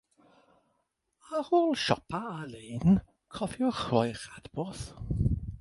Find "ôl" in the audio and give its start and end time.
1.59-1.71